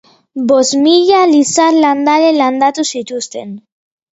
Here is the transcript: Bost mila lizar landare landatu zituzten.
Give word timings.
Bost 0.51 0.73
mila 0.85 1.19
lizar 1.33 1.77
landare 1.83 2.33
landatu 2.41 2.87
zituzten. 2.95 3.57